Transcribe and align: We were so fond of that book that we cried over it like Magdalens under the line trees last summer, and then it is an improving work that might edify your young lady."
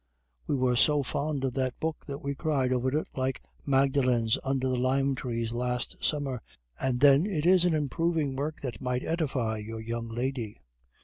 We 0.47 0.55
were 0.55 0.75
so 0.77 1.03
fond 1.03 1.43
of 1.43 1.53
that 1.53 1.79
book 1.79 2.05
that 2.07 2.23
we 2.23 2.33
cried 2.33 2.73
over 2.73 2.97
it 2.97 3.05
like 3.15 3.39
Magdalens 3.67 4.39
under 4.43 4.67
the 4.67 4.75
line 4.79 5.13
trees 5.13 5.53
last 5.53 5.95
summer, 6.03 6.41
and 6.79 6.99
then 7.01 7.27
it 7.27 7.45
is 7.45 7.65
an 7.65 7.75
improving 7.75 8.35
work 8.35 8.61
that 8.61 8.81
might 8.81 9.03
edify 9.05 9.57
your 9.59 9.79
young 9.79 10.09
lady." 10.09 10.57